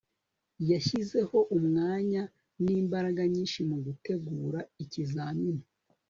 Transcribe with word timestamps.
yashyizeho 0.71 1.37
umwanya 1.57 2.21
n'imbaraga 2.63 3.21
nyinshi 3.33 3.59
mugutegura 3.69 4.59
ikizamini 4.83 5.65